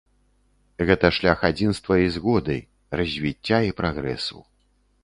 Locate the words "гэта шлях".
0.89-1.43